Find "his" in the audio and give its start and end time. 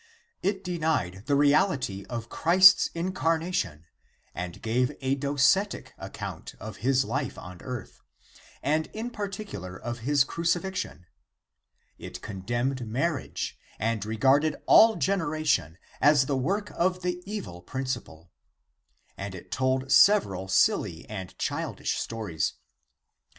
6.77-7.05, 9.99-10.23